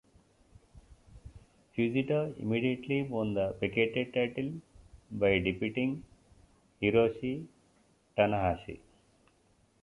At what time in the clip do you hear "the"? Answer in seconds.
3.35-3.55